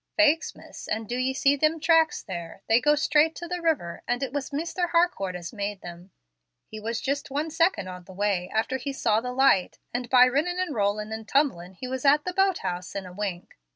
"Faix, 0.17 0.55
miss, 0.55 0.87
an' 0.87 1.03
do 1.03 1.15
ye 1.15 1.31
see 1.31 1.55
thim 1.55 1.79
tracks 1.79 2.23
there? 2.23 2.63
They 2.67 2.81
go 2.81 2.95
straight 2.95 3.35
to 3.35 3.47
the 3.47 3.61
river, 3.61 4.01
and 4.07 4.23
it 4.23 4.33
was 4.33 4.51
Misther 4.51 4.87
Harcourt 4.87 5.35
as 5.35 5.53
made 5.53 5.81
them. 5.81 6.09
He 6.65 6.79
was 6.79 6.99
jist 6.99 7.29
one 7.29 7.51
second 7.51 7.87
on 7.87 8.05
the 8.05 8.11
way 8.13 8.49
after 8.51 8.77
he 8.77 8.93
saw 8.93 9.21
the 9.21 9.31
light, 9.31 9.77
and 9.93 10.09
by 10.09 10.25
rinnin' 10.25 10.57
an' 10.57 10.73
rollin' 10.73 11.13
an' 11.13 11.25
tumblin' 11.25 11.73
he 11.75 11.87
was 11.87 12.03
at 12.03 12.23
the 12.25 12.33
boat 12.33 12.57
house 12.65 12.95
in 12.95 13.05
a 13.05 13.13
wink. 13.13 13.59